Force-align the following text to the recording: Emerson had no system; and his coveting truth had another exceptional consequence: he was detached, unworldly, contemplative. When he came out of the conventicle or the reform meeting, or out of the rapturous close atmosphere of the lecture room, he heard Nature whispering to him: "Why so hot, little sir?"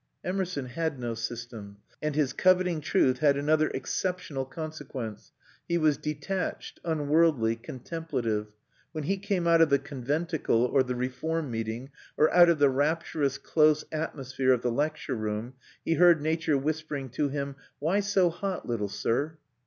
Emerson 0.23 0.65
had 0.65 0.97
no 0.97 1.13
system; 1.13 1.77
and 2.01 2.15
his 2.15 2.33
coveting 2.33 2.81
truth 2.81 3.19
had 3.19 3.37
another 3.37 3.67
exceptional 3.67 4.45
consequence: 4.45 5.31
he 5.67 5.77
was 5.77 5.95
detached, 5.95 6.79
unworldly, 6.83 7.55
contemplative. 7.55 8.47
When 8.93 9.03
he 9.03 9.17
came 9.17 9.45
out 9.47 9.61
of 9.61 9.69
the 9.69 9.77
conventicle 9.77 10.65
or 10.65 10.81
the 10.81 10.95
reform 10.95 11.51
meeting, 11.51 11.91
or 12.17 12.33
out 12.33 12.49
of 12.49 12.57
the 12.57 12.71
rapturous 12.71 13.37
close 13.37 13.85
atmosphere 13.91 14.53
of 14.53 14.63
the 14.63 14.71
lecture 14.71 15.13
room, 15.13 15.53
he 15.85 15.93
heard 15.93 16.19
Nature 16.19 16.57
whispering 16.57 17.09
to 17.11 17.27
him: 17.29 17.55
"Why 17.77 17.99
so 17.99 18.31
hot, 18.31 18.67
little 18.67 18.89
sir?" 18.89 19.37